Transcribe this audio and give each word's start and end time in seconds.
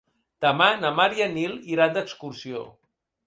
Demà 0.45 0.69
na 0.85 0.91
Mar 0.99 1.05
i 1.19 1.25
en 1.27 1.35
Nil 1.37 1.53
iran 1.75 1.93
d'excursió. 1.99 2.63